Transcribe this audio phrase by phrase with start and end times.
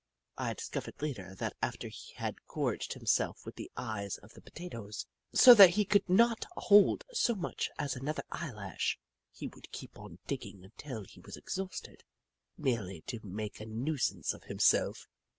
[0.39, 5.05] I discovered later that after he had gorged himself with the eyes of the potatoes,
[5.31, 8.97] so that he could not hold so much as another eyelash,
[9.31, 12.03] he would keep on digging until he was exhausted,
[12.57, 15.05] merely to make a nuisance of himself.